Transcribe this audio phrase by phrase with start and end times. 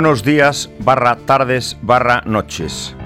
[0.00, 2.96] Buenos días, barra tardes, barra noches.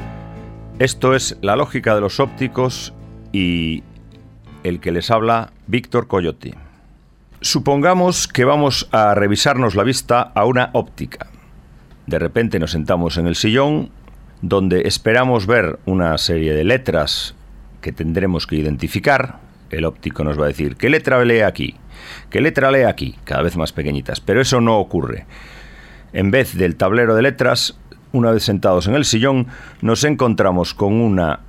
[0.79, 2.95] Esto es La Lógica de los Ópticos
[3.33, 3.83] y
[4.63, 6.55] el que les habla, Víctor Coyote.
[7.41, 11.27] Supongamos que vamos a revisarnos la vista a una óptica.
[12.07, 13.91] De repente nos sentamos en el sillón
[14.41, 17.35] donde esperamos ver una serie de letras
[17.81, 19.41] que tendremos que identificar.
[19.71, 21.75] El óptico nos va a decir, ¿qué letra lee aquí?
[22.31, 23.17] ¿Qué letra lee aquí?
[23.25, 24.21] Cada vez más pequeñitas.
[24.21, 25.27] Pero eso no ocurre.
[26.15, 27.77] En vez del tablero de letras,
[28.13, 29.49] una vez sentados en el sillón,
[29.83, 31.41] nos encontramos con, una,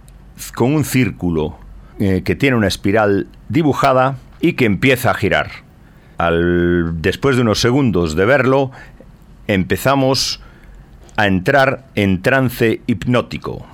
[0.56, 1.58] con un círculo
[2.00, 5.52] eh, que tiene una espiral dibujada y que empieza a girar.
[6.94, 8.72] Después de unos segundos de verlo,
[9.48, 10.42] empezamos
[11.16, 13.68] a entrar en trance hipnótico.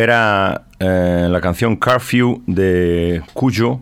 [0.00, 3.80] Era eh, la canción Curfew de Cuyo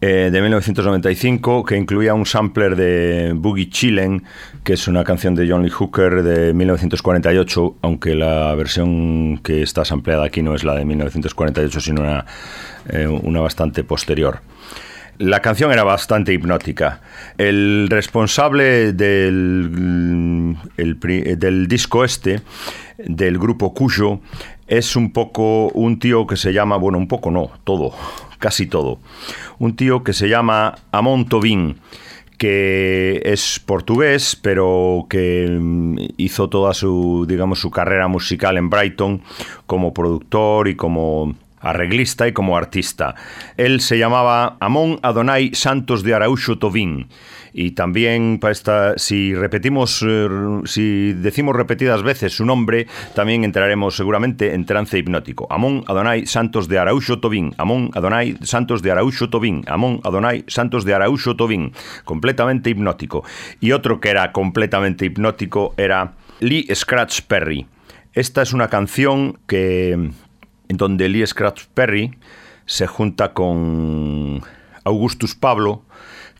[0.00, 4.24] eh, de 1995 que incluía un sampler de Boogie Chillen,
[4.64, 9.84] que es una canción de John Lee Hooker de 1948, aunque la versión que está
[9.84, 12.24] sampleada aquí no es la de 1948, sino una,
[12.88, 14.40] eh, una bastante posterior.
[15.18, 17.02] La canción era bastante hipnótica.
[17.36, 22.40] El responsable del, del disco este,
[22.96, 24.20] del grupo Cuyo,
[24.70, 27.92] es un poco un tío que se llama, bueno, un poco no, todo,
[28.38, 29.00] casi todo.
[29.58, 31.76] Un tío que se llama Amon Tobin
[32.38, 39.20] que es portugués, pero que mm, hizo toda su, digamos, su carrera musical en Brighton
[39.66, 43.14] como productor y como arreglista y como artista.
[43.56, 47.08] Él se llamaba Amón Adonai Santos de Araújo Tobín.
[47.52, 50.28] Y también para esta, si repetimos, eh,
[50.64, 55.46] si decimos repetidas veces su nombre, también entraremos seguramente en trance hipnótico.
[55.50, 57.54] Amón Adonai Santos de Araújo Tobín.
[57.58, 59.64] Amón Adonai Santos de Araújo Tobín.
[59.66, 61.72] Amón Adonai Santos de Araújo Tobín.
[62.04, 63.24] Completamente hipnótico.
[63.60, 67.66] Y otro que era completamente hipnótico era Lee Scratch Perry.
[68.12, 70.10] Esta es una canción que
[70.70, 72.16] en donde Lee Scratch Perry
[72.64, 74.40] se junta con
[74.84, 75.82] Augustus Pablo,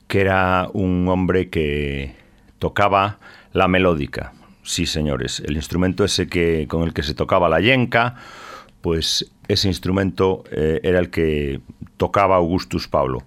[0.07, 2.15] que era un hombre que
[2.61, 3.19] tocaba
[3.53, 4.33] la melódica.
[4.63, 8.15] Sí, señores, el instrumento ese que, con el que se tocaba la yenca,
[8.83, 11.61] pues ese instrumento eh, era el que
[11.97, 13.25] tocaba Augustus Pablo.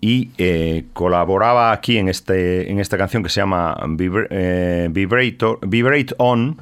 [0.00, 3.76] Y eh, colaboraba aquí en, este, en esta canción que se llama
[4.30, 6.56] eh, Vibrate On.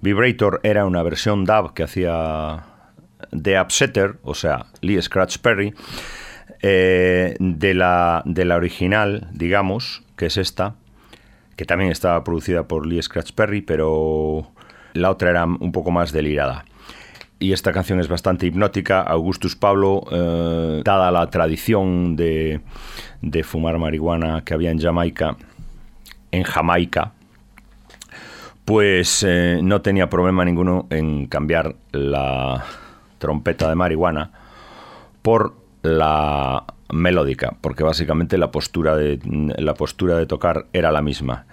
[0.00, 2.64] Vibrator era una versión DAB que hacía
[3.32, 5.74] de Upsetter, o sea, Lee Scratch Perry,
[6.62, 10.74] eh, de, la, de la original, digamos, que es esta,
[11.56, 14.50] que también estaba producida por Lee Scratch Perry, pero
[14.94, 16.64] la otra era un poco más delirada.
[17.38, 19.00] Y esta canción es bastante hipnótica.
[19.00, 22.60] Augustus Pablo, eh, dada la tradición de,
[23.22, 25.36] de fumar marihuana que había en Jamaica,
[26.32, 27.12] en Jamaica,
[28.66, 32.64] pues eh, no tenía problema ninguno en cambiar la,
[33.20, 34.32] trompeta de marihuana
[35.22, 39.20] por la melódica, porque básicamente la postura de,
[39.56, 41.46] la postura de tocar era la misma.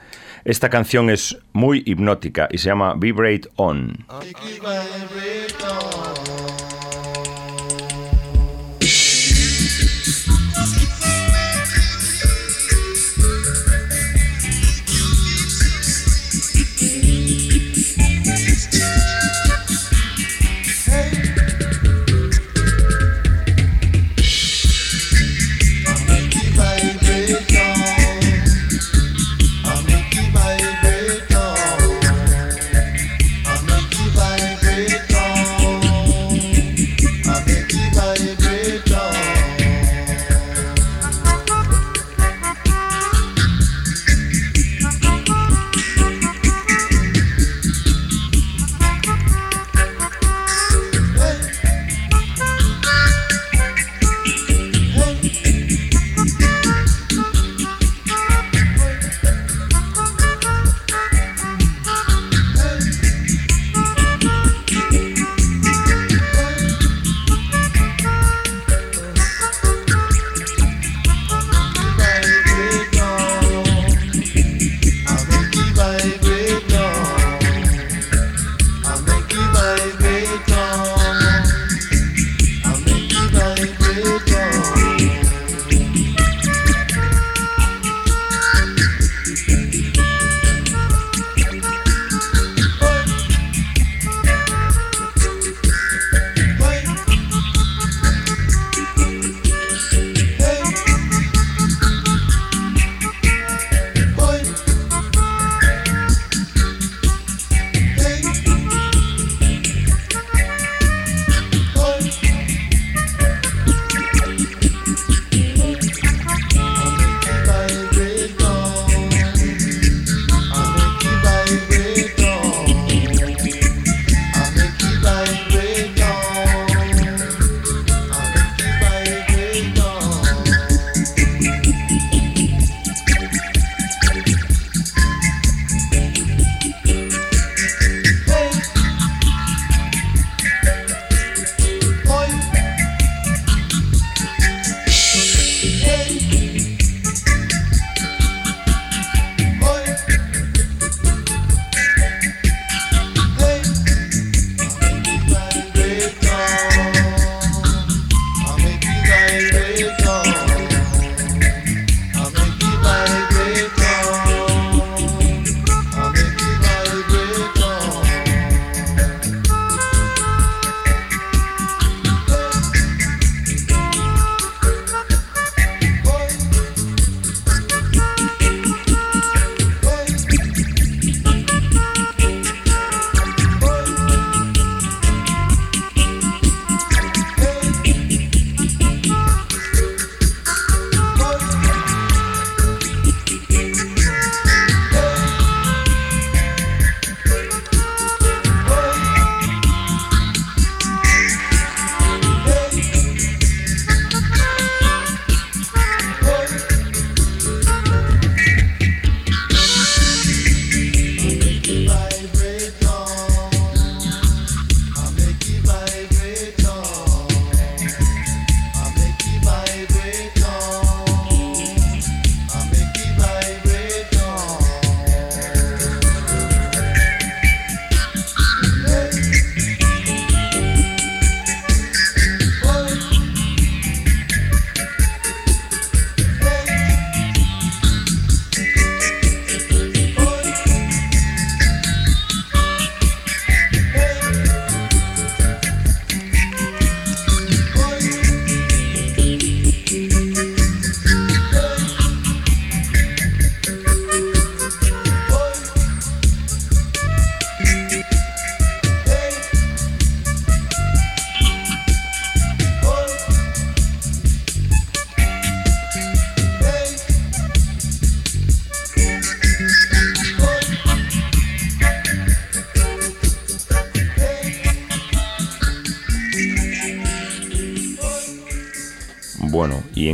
[0.46, 4.06] Esta canción es muy hipnótica y se llama Vibrate On.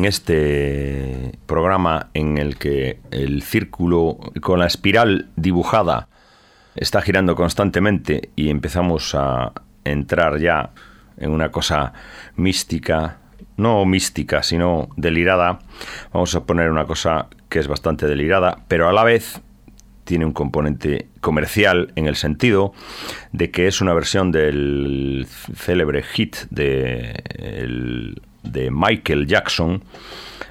[0.04, 6.10] En este programa en el que el círculo con la espiral dibujada
[6.76, 9.54] está girando constantemente y empezamos a
[9.86, 10.72] entrar ya
[11.16, 11.94] en una cosa
[12.36, 13.20] mística,
[13.56, 15.60] no mística, sino delirada,
[16.12, 19.42] vamos a poner una cosa que es bastante delirada, pero a la vez
[20.04, 22.74] tiene un componente comercial en el sentido
[23.32, 27.24] de que es una versión del célebre hit de,
[28.44, 29.84] de Michael Jackson,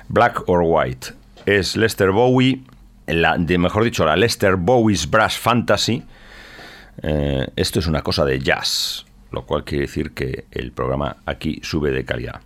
[0.08, 1.08] Black or White.
[1.46, 2.62] Es Lester Bowie,
[3.06, 6.02] de, mejor dicho, la Lester Bowie's Brass Fantasy.
[7.02, 11.60] Eh, esto es una cosa de jazz, lo cual quiere decir que el programa aquí
[11.62, 12.40] sube de calidad.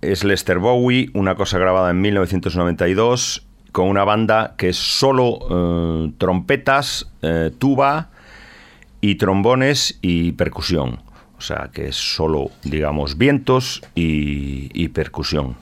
[0.00, 6.12] Es Lester Bowie, una cosa grabada en 1992 con una banda que es solo eh,
[6.16, 8.08] trompetas, eh, tuba
[9.02, 11.00] y trombones y percusión.
[11.38, 15.56] O sea, que es solo, digamos, vientos y percusión.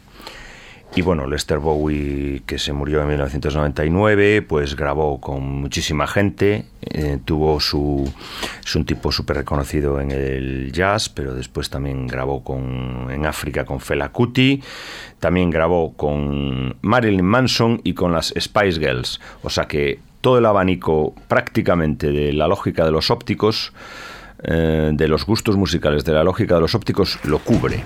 [0.96, 7.18] Y bueno, Lester Bowie, que se murió en 1999, pues grabó con muchísima gente, eh,
[7.24, 8.08] tuvo su...
[8.64, 13.64] es un tipo súper reconocido en el jazz, pero después también grabó con, en África
[13.64, 14.62] con Fela Kuti,
[15.18, 19.20] también grabó con Marilyn Manson y con las Spice Girls.
[19.42, 23.72] O sea que todo el abanico prácticamente de la lógica de los ópticos,
[24.44, 27.82] eh, de los gustos musicales de la lógica de los ópticos, lo cubre.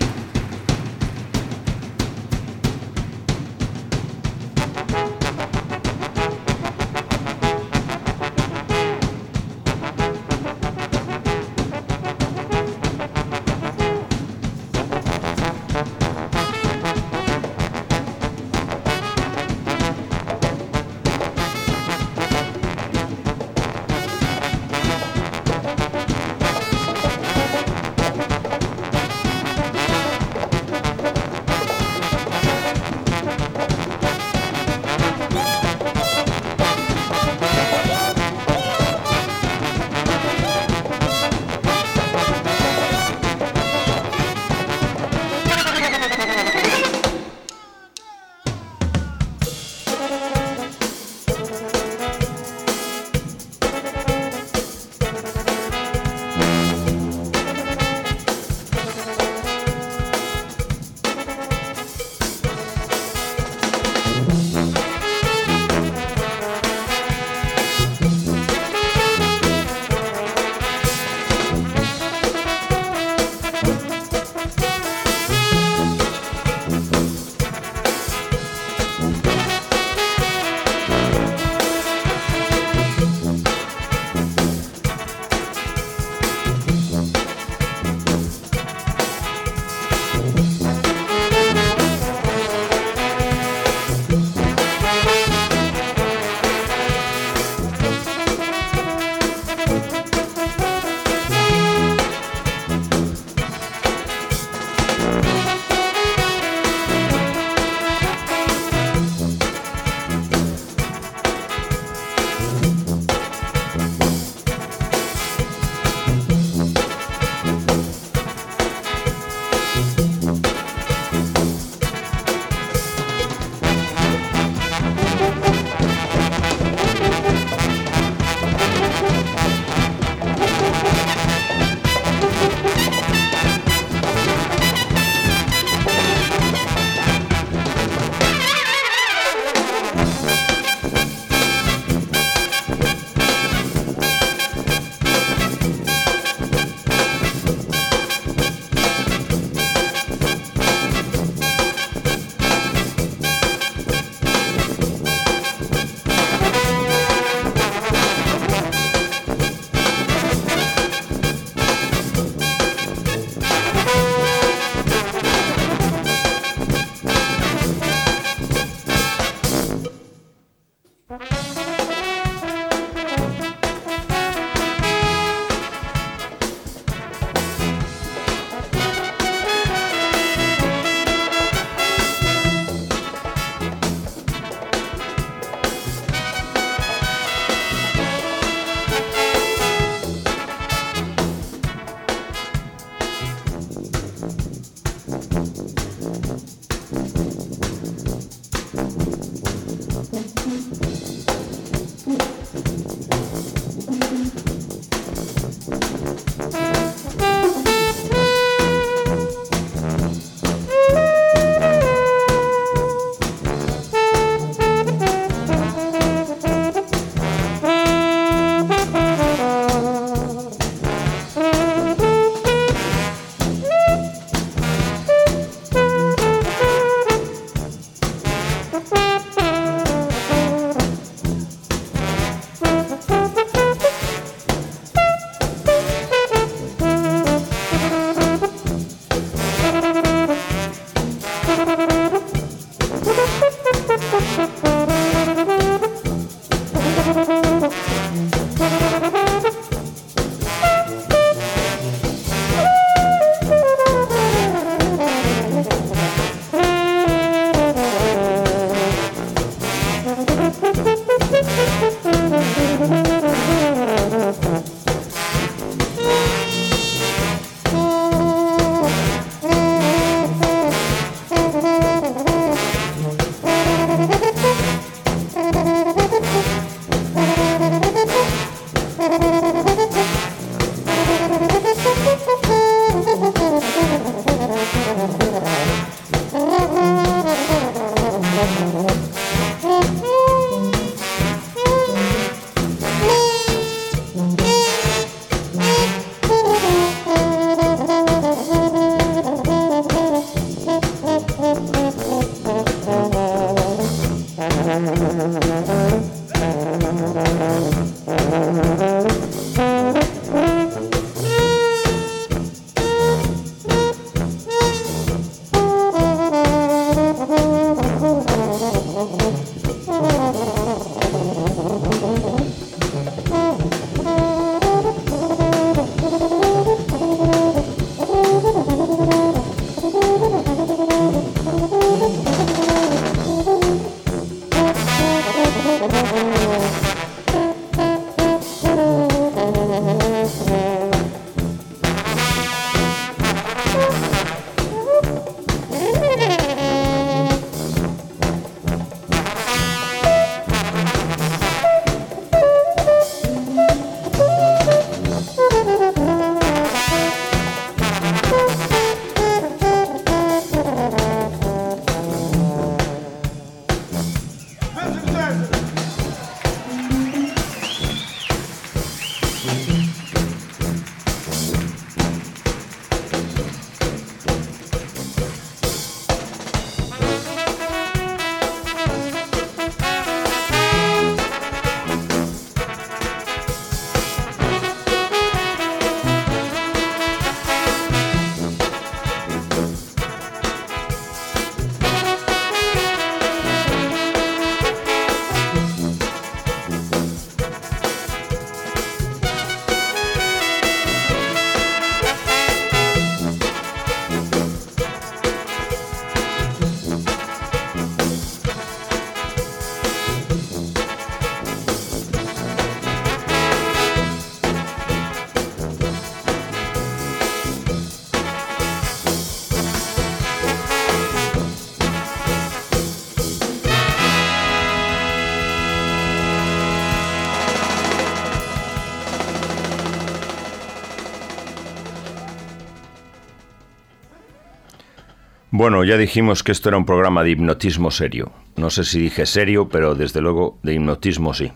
[435.58, 438.30] Bueno, ya dijimos que esto era un programa de hipnotismo serio.
[438.54, 441.50] No sé si dije serio, pero desde luego de hipnotismo sí.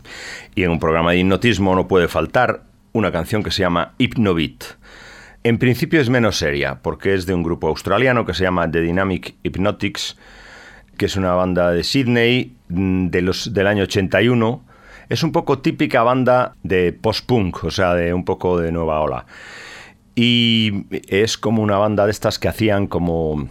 [0.56, 4.64] Y en un programa de hipnotismo no puede faltar una canción que se llama Hypnobit.
[5.44, 8.80] En principio es menos seria, porque es de un grupo australiano que se llama The
[8.80, 10.18] Dynamic Hypnotics,
[10.96, 14.64] que es una banda de Sydney mm, del año 81.
[15.10, 19.26] Es un poco típica banda de post-punk, o sea, de un poco de nueva ola.
[20.16, 23.48] Y es como una banda de estas que hacían como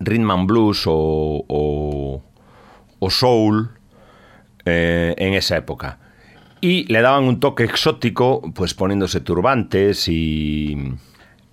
[0.00, 2.22] rhythm and blues o,
[3.10, 3.70] soul
[4.64, 5.98] eh, en esa época.
[6.60, 10.76] Y le daban un toque exótico, pues poniéndose turbantes y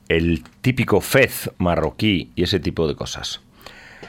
[0.08, 3.42] el típico fez marroquí y ese tipo de cosas.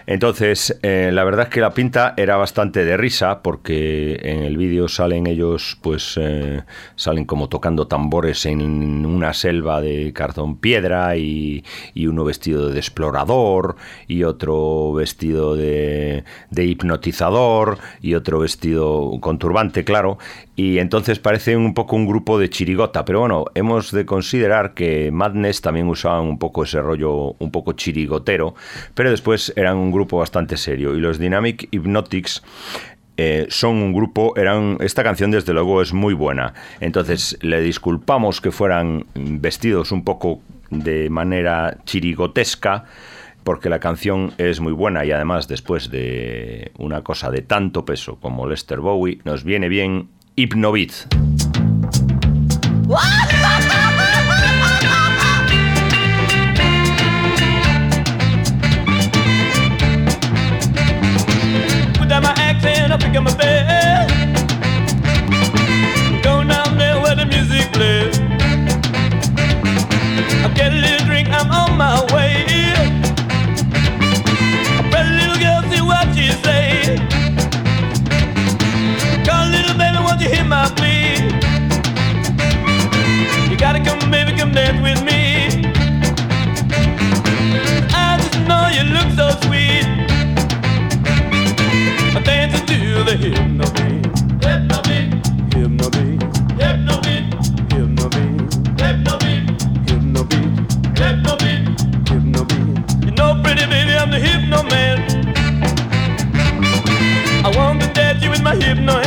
[0.07, 4.57] Entonces, eh, la verdad es que la pinta era bastante de risa porque en el
[4.57, 6.63] vídeo salen ellos, pues eh,
[6.97, 11.65] salen como tocando tambores en una selva de cartón piedra y,
[12.13, 13.77] uno vestido de explorador
[14.09, 20.19] y otro vestido de, de hipnotizador y otro vestido con turbante, claro.
[20.55, 25.11] Y entonces parece un poco un grupo de chirigota, pero bueno, hemos de considerar que
[25.11, 28.55] Madness también usaban un poco ese rollo un poco chirigotero,
[28.95, 30.95] pero después eran un grupo bastante serio.
[30.95, 32.43] Y los Dynamic Hypnotics
[33.17, 36.53] eh, son un grupo, eran, esta canción desde luego es muy buena.
[36.81, 42.85] Entonces le disculpamos que fueran vestidos un poco de manera chirigotesca,
[43.45, 48.17] porque la canción es muy buena y además después de una cosa de tanto peso
[48.17, 51.11] como Lester Bowie, nos viene bien Hipnobit.
[61.95, 63.82] Put down my accent, I'll pick up my bed.
[80.53, 81.17] my plea.
[83.51, 85.23] You gotta come, baby, come dance with me.
[88.05, 89.87] I just know you look so sweet.
[92.15, 94.05] I'm dancing to the hypno beat.
[94.45, 94.83] Hypno.
[102.13, 102.43] Hypno
[103.07, 104.21] You know, pretty baby, I'm the
[104.73, 104.97] man.
[107.47, 109.02] I want to dance you with my hypno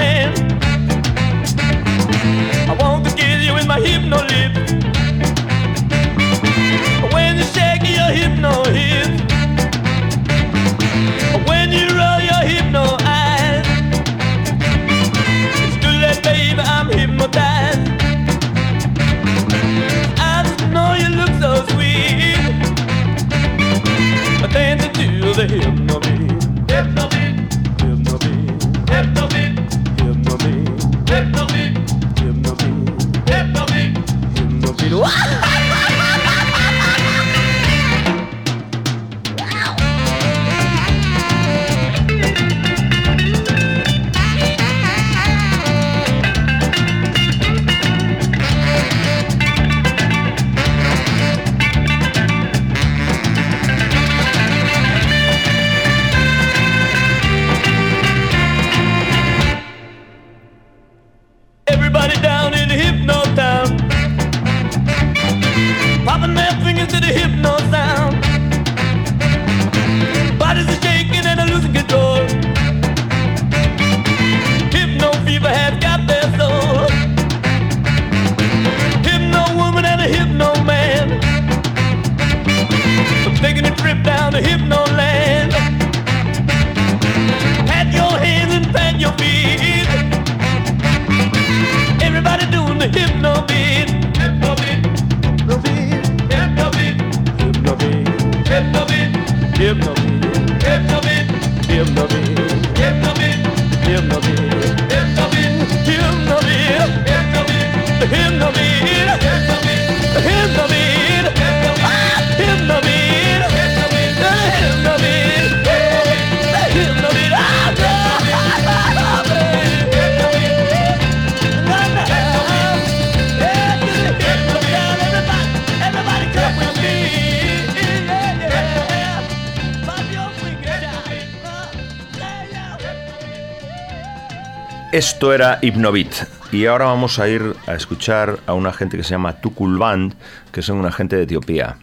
[134.96, 136.14] Esto era Hypnobit
[136.54, 140.16] y ahora vamos a ir a escuchar a una gente que se llama Tukul Band,
[140.54, 141.80] que son una gente de Etiopía.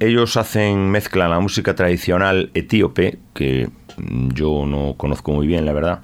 [0.00, 3.68] Ellos hacen, mezclan la música tradicional etíope, que
[3.98, 6.00] yo no conozco muy bien, la verdad,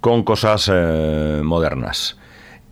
[0.00, 2.18] con cosas eh, modernas.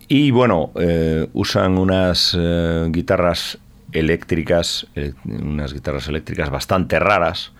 [0.07, 3.59] Y bueno, eh, usan unas eh, guitarras
[3.91, 4.87] eléctricas,
[5.25, 7.51] unas guitarras eléctricas bastante raras,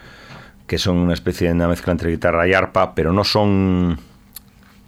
[0.65, 3.99] que son una especie de una mezcla entre guitarra y arpa, pero no son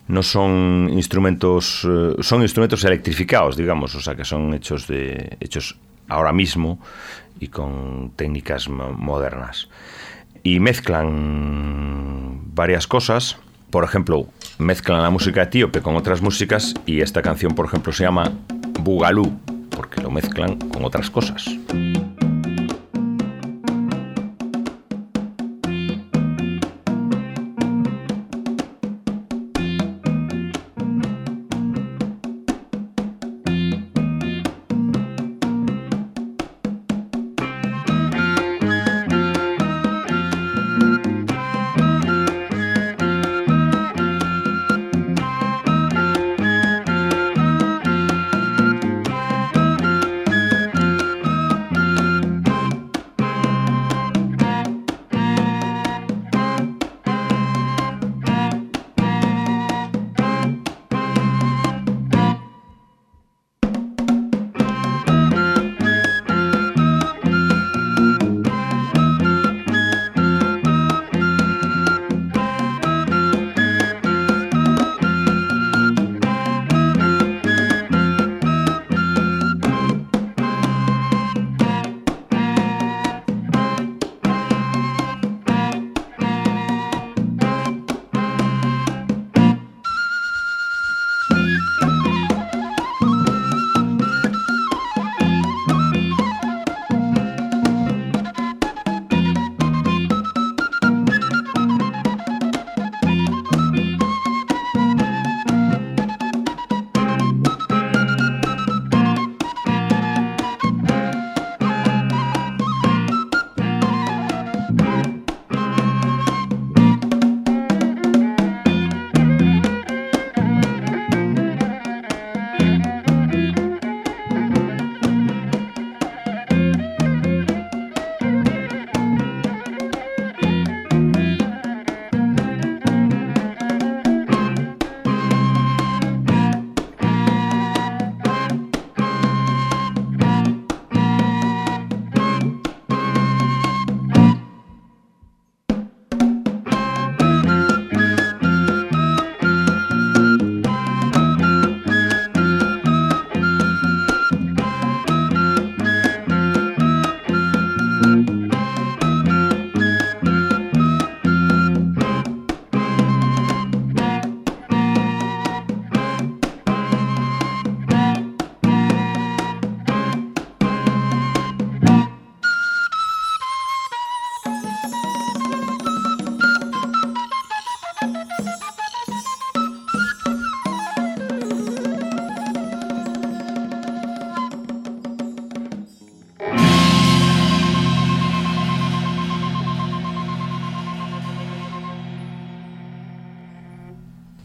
[0.08, 5.78] no son instrumentos eh, son instrumentos electrificados digamos o sea que son hechos de hechos
[6.08, 6.80] ahora mismo
[7.40, 9.70] y con técnicas modernas.
[10.44, 13.38] Y mezclan varias cosas.
[13.70, 14.28] Por ejemplo
[14.60, 18.32] mezclan la música etíope con otras músicas y esta canción por ejemplo se llama
[18.80, 19.40] Bugalú
[19.72, 21.50] porque lo mezclan con otras cosas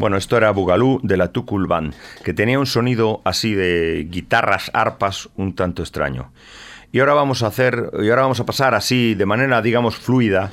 [0.08, 1.92] Bueno, esto era Bugalú de la Tukul Band,
[2.24, 6.32] que tenía un sonido así de guitarras, arpas, un tanto extraño.
[6.92, 10.50] Y ahora vamos a hacer, y ahora vamos a pasar así de manera, digamos, fluida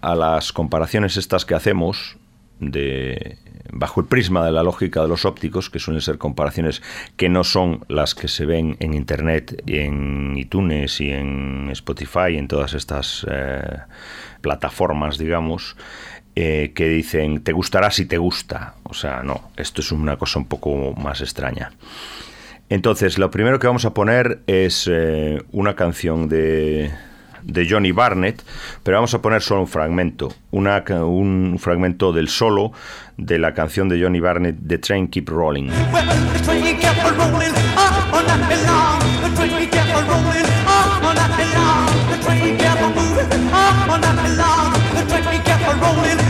[0.00, 2.16] a las comparaciones estas que hacemos
[2.58, 3.38] de
[3.70, 6.82] bajo el prisma de la lógica de los ópticos, que suelen ser comparaciones
[7.16, 12.36] que no son las que se ven en Internet, y en iTunes y en Spotify,
[12.36, 13.78] en todas estas eh,
[14.40, 15.76] plataformas, digamos,
[16.34, 18.74] eh, que dicen, te gustará si te gusta.
[18.84, 21.72] O sea, no, esto es una cosa un poco más extraña.
[22.68, 26.90] Entonces, lo primero que vamos a poner es eh, una canción de,
[27.42, 28.42] de Johnny Barnett,
[28.82, 32.72] pero vamos a poner solo un fragmento, un fragmento del solo
[33.16, 35.70] de la canción de Johnny Barnett, The Train Keep Rolling.
[45.96, 46.27] rolling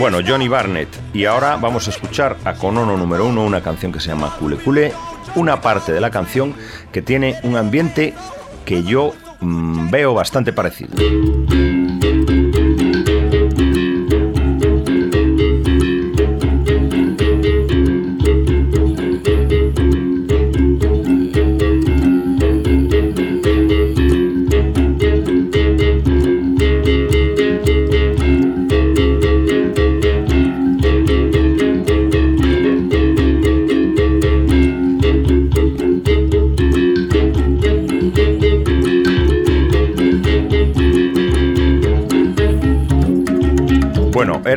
[0.00, 0.88] Bueno, Johnny Barnett.
[1.12, 4.56] Y ahora vamos a escuchar a Conono número uno, una canción que se llama Cule
[4.56, 4.94] Cule,
[5.34, 6.54] una parte de la canción
[6.90, 8.14] que tiene un ambiente
[8.64, 10.94] que yo mmm, veo bastante parecido.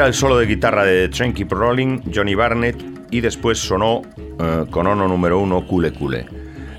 [0.07, 2.75] El solo de guitarra de Train Keep Rolling, Johnny Barnett,
[3.11, 6.25] y después sonó uh, con ono número uno, Cule Cule.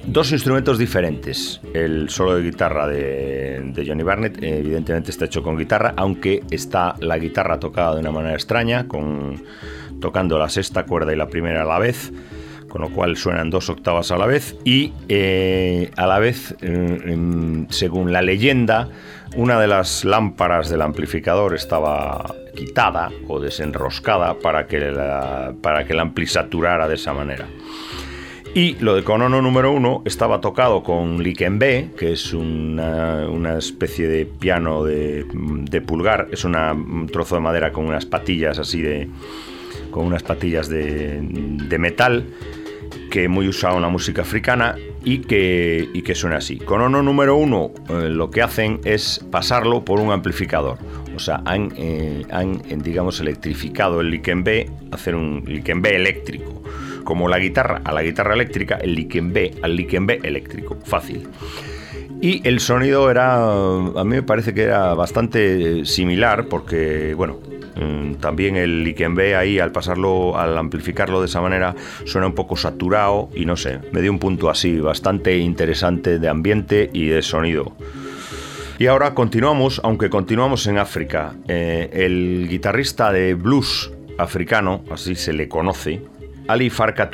[0.06, 1.60] Dos instrumentos diferentes.
[1.72, 6.96] El solo de guitarra de, de, Johnny Barnett, evidentemente está hecho con guitarra, aunque está
[7.00, 9.42] la guitarra tocada de una manera extraña, con,
[10.00, 12.12] tocando la sexta cuerda y la primera a la vez
[12.68, 17.66] con lo cual suenan dos octavas a la vez y eh, a la vez, eh,
[17.68, 18.88] según la leyenda,
[19.36, 25.92] una de las lámparas del amplificador estaba quitada o desenroscada para que, la, para que
[25.92, 27.46] el ampli saturara de esa manera.
[28.54, 34.06] Y lo de Conono número uno estaba tocado con Likenbe, que es una, una especie
[34.06, 39.08] de piano de, de pulgar, es un trozo de madera con unas patillas así de.
[39.90, 42.26] con unas patillas de, de metal
[43.10, 46.58] que muy usado en la música africana y que, y que suena así.
[46.58, 50.78] Con Ono número uno eh, lo que hacen es pasarlo por un amplificador.
[51.14, 56.62] O sea, han, eh, han digamos, electrificado el Likenbe, hacer un Likenbe eléctrico.
[57.04, 60.78] Como la guitarra a la guitarra eléctrica, el Likenbe al Likenbe eléctrico.
[60.84, 61.28] Fácil.
[62.20, 67.38] Y el sonido era, a mí me parece que era bastante similar porque, bueno,
[68.20, 73.28] también el Ikenbe ahí, al pasarlo, al amplificarlo de esa manera, suena un poco saturado
[73.34, 77.76] y no sé, me dio un punto así bastante interesante de ambiente y de sonido.
[78.78, 81.34] Y ahora continuamos, aunque continuamos en África.
[81.46, 86.02] Eh, el guitarrista de blues africano, así se le conoce,
[86.48, 87.10] Ali Farka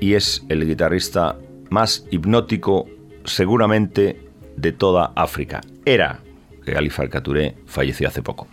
[0.00, 1.36] y es el guitarrista
[1.70, 2.86] más hipnótico
[3.24, 4.20] seguramente
[4.56, 5.60] de toda África.
[5.84, 6.20] Era
[6.64, 7.22] que Ali Farka
[7.66, 8.48] falleció hace poco.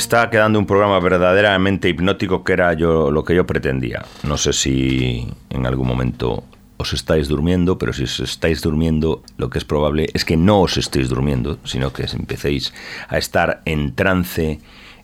[0.00, 4.06] Está quedando un programa verdaderamente hipnótico que era yo lo que yo pretendía.
[4.22, 6.42] No sé si en algún momento
[6.78, 10.62] os estáis durmiendo, pero si os estáis durmiendo, lo que es probable es que no
[10.62, 12.72] os estéis durmiendo, sino que empecéis
[13.08, 14.60] a estar en trance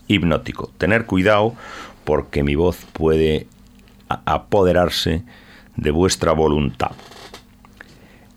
[0.09, 0.72] hipnótico.
[0.78, 1.55] Tener cuidado
[2.05, 3.47] porque mi voz puede
[4.09, 5.24] apoderarse
[5.76, 6.92] de vuestra voluntad.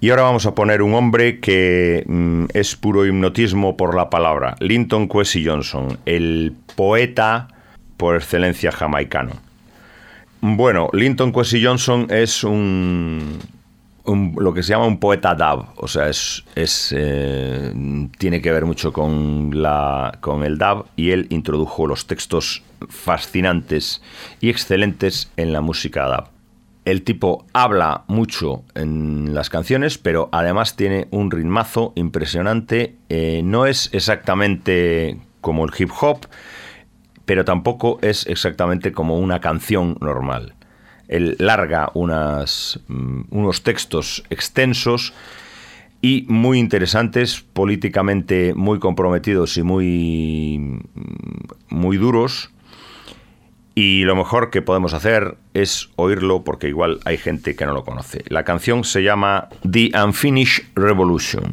[0.01, 4.55] Y ahora vamos a poner un hombre que mm, es puro hipnotismo por la palabra,
[4.61, 7.49] Linton Kwesi Johnson, el poeta
[7.97, 9.33] por excelencia jamaicano.
[10.39, 13.39] Bueno, Linton Kwesi Johnson es un,
[14.37, 16.45] lo que se llama un poeta dub, o sea, es,
[16.95, 17.73] eh,
[18.17, 24.01] tiene que ver mucho con, la, con el dub y él introdujo los textos fascinantes
[24.39, 26.38] y excelentes en la música dub
[26.89, 32.95] el tipo habla mucho en las canciones, pero además tiene un ritmazo impresionante.
[33.09, 36.27] Eh, no es exactamente como el hip hop,
[37.25, 40.55] pero tampoco es exactamente como una canción normal.
[41.07, 45.13] Él larga unas, mm, unos textos extensos
[46.01, 52.51] y muy interesantes, políticamente muy comprometidos y muy, mm, muy duros
[53.75, 57.83] y lo mejor que podemos hacer es oírlo porque igual hay gente que no lo
[57.83, 58.23] conoce.
[58.27, 61.51] La canción se llama The Unfinished Revolution.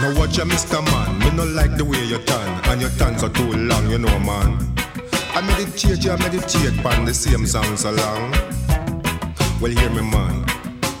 [0.00, 0.82] Now watch Mr.
[0.90, 1.18] Man.
[1.20, 4.18] Me no like the way you turn, and your turns are too long, you know,
[4.18, 4.58] man.
[5.34, 8.32] I meditate, you meditate, pan the same song so long.
[9.60, 10.51] Well, hear me, man.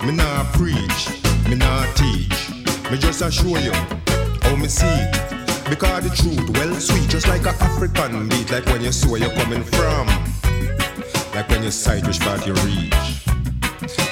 [0.04, 1.08] Me nah preach,
[1.48, 2.50] me nah teach.
[2.90, 5.12] Me just assure you how me see it.
[5.70, 9.20] Because the truth, well sweet, just like a African beat, like when you see where
[9.20, 10.08] you're coming from.
[11.34, 13.22] Like when you sight which part you reach.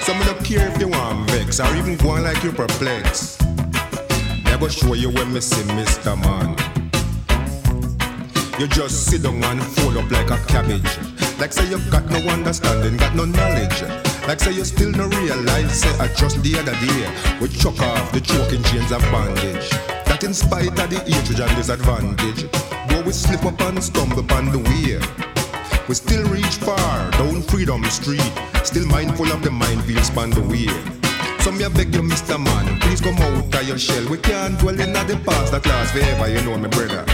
[0.02, 3.40] So me don't care if you want vex or even go on like you perplex.
[4.44, 6.16] Me go show you when me see Mr.
[6.16, 6.59] Man.
[8.60, 10.98] You just sit down and fold up like a cabbage.
[11.38, 13.80] Like say you got no understanding, got no knowledge.
[14.28, 18.12] Like say you still no realize, say I just the other day we chuck off
[18.12, 19.70] the choking chains of bondage.
[20.04, 22.52] That in spite of the hatred and disadvantage,
[22.90, 25.00] though we slip up and stumble upon the way.
[25.88, 28.20] We still reach far down Freedom Street,
[28.62, 30.68] still mindful of the minefields on the way.
[31.40, 32.36] So me I beg you, Mr.
[32.36, 34.06] Man, please come out of your shell.
[34.10, 37.06] We can't dwell in the past that lasts forever, you know me, brother.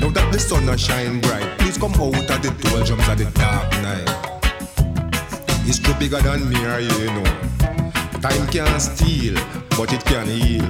[0.00, 3.24] Now that the sun has shine bright, please come out of the doldrums of the
[3.34, 4.28] dark night.
[5.66, 7.24] History bigger than me you, know.
[8.22, 9.34] Time can't steal,
[9.76, 10.66] but it can heal.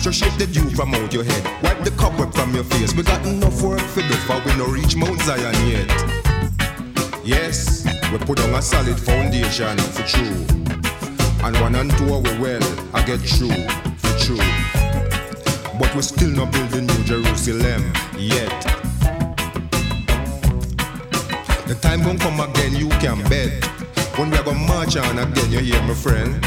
[0.00, 2.94] So shake the dew from out your head, wipe the cobweb from your face.
[2.94, 5.88] We got enough work for do, for we no reach Mount Zion yet.
[7.24, 10.46] Yes, we put on a solid foundation for true.
[11.44, 12.62] And one and two we well,
[12.94, 13.52] I get through,
[13.98, 14.40] for true.
[15.78, 17.82] But we still not building New Jerusalem
[18.16, 18.62] yet.
[21.66, 23.64] The time won't come again, you can bet.
[24.16, 26.40] When we are gonna march on again, you hear my friend?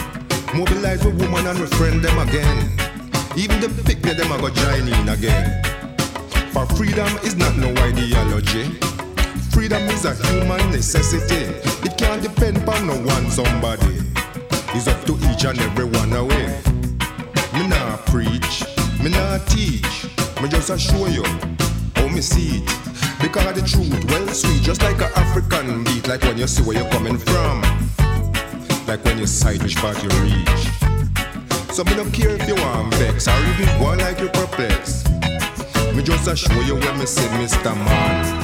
[0.55, 2.71] Mobilize with woman and friend them again.
[3.35, 5.61] Even the picnic them are gonna join in again.
[6.53, 8.63] For freedom is not no ideology.
[9.51, 11.43] Freedom is a human necessity.
[11.83, 13.99] It can't depend on no one somebody.
[14.73, 16.47] It's up to each and every one away.
[17.51, 18.63] Me nah preach,
[19.03, 20.12] me nah teach.
[20.43, 21.23] Me just assure you
[21.95, 22.65] how me see it.
[23.21, 26.61] Because of the truth, well sweet, just like an African beat, like when you see
[26.63, 27.61] where you're coming from.
[28.85, 30.67] Like when you sight which part you reach.
[31.71, 35.05] So me don't care if you want vex or even go like you perplex.
[35.95, 37.73] Me just assure you when me say Mr.
[37.73, 38.42] Man.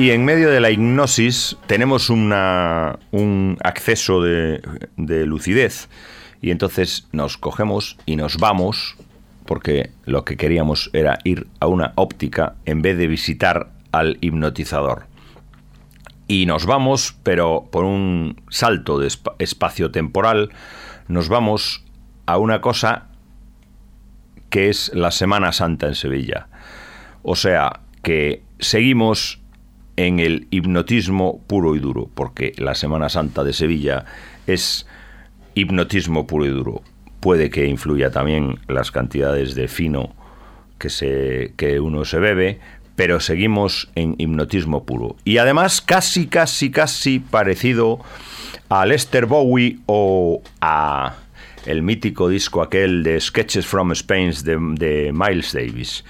[0.00, 2.32] Y en medio de la hipnosis tenemos un
[3.62, 4.62] acceso de,
[4.96, 5.90] de lucidez.
[6.40, 8.96] Y entonces nos cogemos y nos vamos,
[9.44, 15.04] porque lo que queríamos era ir a una óptica en vez de visitar al hipnotizador.
[16.28, 20.48] Y nos vamos, pero por un salto de espa- espacio-temporal,
[21.08, 21.84] nos vamos
[22.24, 23.08] a una cosa
[24.48, 26.48] que es la Semana Santa en Sevilla.
[27.22, 29.39] O sea, que seguimos
[30.06, 34.06] en el hipnotismo puro y duro, porque la Semana Santa de Sevilla
[34.46, 34.86] es
[35.54, 36.82] hipnotismo puro y duro.
[37.20, 40.14] Puede que influya también las cantidades de fino
[40.78, 42.60] que, se, que uno se bebe,
[42.96, 45.16] pero seguimos en hipnotismo puro.
[45.24, 48.00] Y además casi, casi, casi parecido
[48.70, 51.16] a Lester Bowie o a
[51.66, 56.06] el mítico disco aquel de Sketches from Spain de, de Miles Davis.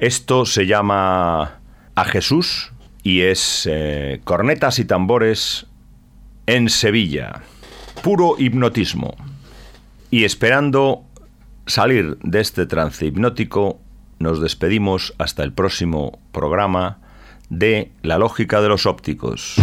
[0.00, 1.60] Esto se llama
[1.94, 2.72] A Jesús
[3.08, 5.66] y es eh, cornetas y tambores
[6.44, 7.40] en Sevilla.
[8.02, 9.16] Puro hipnotismo.
[10.10, 11.04] Y esperando
[11.66, 13.80] salir de este trance hipnótico,
[14.18, 16.98] nos despedimos hasta el próximo programa
[17.48, 19.56] de La lógica de los ópticos.